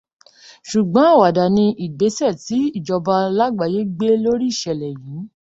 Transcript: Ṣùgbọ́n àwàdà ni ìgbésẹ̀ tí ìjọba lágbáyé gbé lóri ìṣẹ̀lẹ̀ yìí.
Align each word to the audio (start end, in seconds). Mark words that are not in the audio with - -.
Ṣùgbọ́n 0.69 1.07
àwàdà 1.13 1.45
ni 1.55 1.65
ìgbésẹ̀ 1.85 2.37
tí 2.45 2.57
ìjọba 2.77 3.15
lágbáyé 3.37 3.81
gbé 3.95 4.07
lóri 4.23 4.47
ìṣẹ̀lẹ̀ 4.53 4.91
yìí. 5.03 5.19